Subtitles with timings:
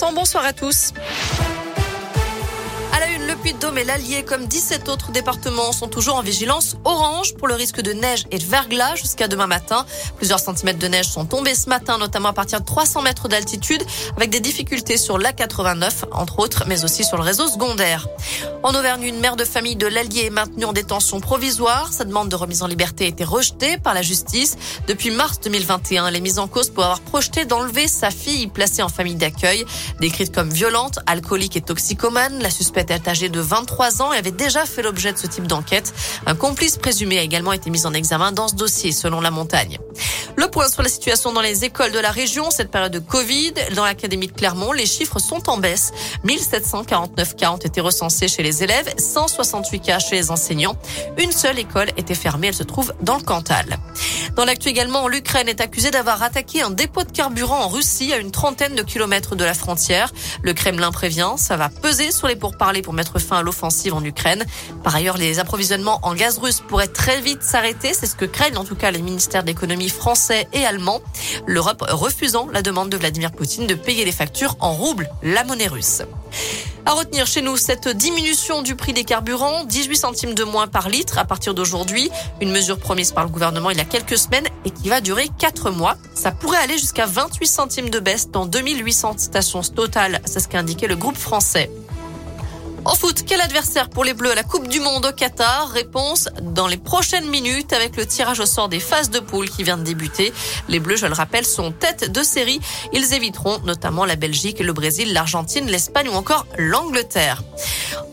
[0.00, 0.92] Bonsoir à tous.
[3.48, 7.80] Puy-de-Dôme et l'Allier, comme 17 autres départements, sont toujours en vigilance orange pour le risque
[7.80, 9.86] de neige et de verglas jusqu'à demain matin.
[10.18, 13.82] Plusieurs centimètres de neige sont tombés ce matin, notamment à partir de 300 mètres d'altitude,
[14.16, 18.06] avec des difficultés sur l'A89, entre autres, mais aussi sur le réseau secondaire.
[18.62, 21.90] En Auvergne, une mère de famille de l'Allier est maintenue en détention provisoire.
[21.90, 24.58] Sa demande de remise en liberté a été rejetée par la justice.
[24.88, 28.82] Depuis mars 2021, elle est mise en cause pour avoir projeté d'enlever sa fille placée
[28.82, 29.64] en famille d'accueil.
[30.00, 34.30] Décrite comme violente, alcoolique et toxicomane, la suspecte est âgée de 23 ans et avait
[34.30, 35.92] déjà fait l'objet de ce type d'enquête.
[36.26, 39.78] Un complice présumé a également été mis en examen dans ce dossier, selon la montagne.
[40.38, 43.54] Le point sur la situation dans les écoles de la région, cette période de Covid.
[43.74, 45.90] Dans l'académie de Clermont, les chiffres sont en baisse.
[46.22, 50.76] 1749 cas ont été recensés chez les élèves, 168 cas chez les enseignants.
[51.18, 53.78] Une seule école était fermée, elle se trouve dans le Cantal.
[54.36, 58.18] Dans l'actu également, l'Ukraine est accusée d'avoir attaqué un dépôt de carburant en Russie à
[58.18, 60.12] une trentaine de kilomètres de la frontière.
[60.42, 64.04] Le Kremlin prévient, ça va peser sur les pourparlers pour mettre fin à l'offensive en
[64.04, 64.46] Ukraine.
[64.84, 67.92] Par ailleurs, les approvisionnements en gaz russe pourraient très vite s'arrêter.
[67.92, 71.00] C'est ce que craignent en tout cas les ministères d'économie français et allemands.
[71.46, 75.66] L'Europe refusant la demande de Vladimir Poutine de payer les factures en roubles, la monnaie
[75.66, 76.02] russe.
[76.86, 80.88] À retenir chez nous cette diminution du prix des carburants, 18 centimes de moins par
[80.88, 82.10] litre à partir d'aujourd'hui.
[82.40, 85.28] Une mesure promise par le gouvernement il y a quelques semaines et qui va durer
[85.38, 85.96] 4 mois.
[86.14, 90.20] Ça pourrait aller jusqu'à 28 centimes de baisse dans 2800 stations totales.
[90.24, 91.70] C'est ce qu'a indiqué le groupe français.
[92.88, 95.68] En foot, quel adversaire pour les Bleus à la Coupe du Monde au Qatar?
[95.68, 99.62] Réponse dans les prochaines minutes avec le tirage au sort des phases de poule qui
[99.62, 100.32] vient de débuter.
[100.68, 102.60] Les Bleus, je le rappelle, sont tête de série.
[102.94, 107.42] Ils éviteront notamment la Belgique, le Brésil, l'Argentine, l'Espagne ou encore l'Angleterre.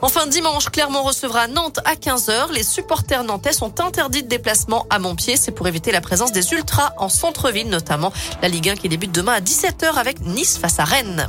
[0.00, 2.50] Enfin, dimanche, Clermont recevra Nantes à 15h.
[2.52, 5.36] Les supporters nantais sont interdits de déplacement à Montpied.
[5.36, 9.12] C'est pour éviter la présence des ultras en centre-ville, notamment la Ligue 1 qui débute
[9.12, 11.28] demain à 17h avec Nice face à Rennes.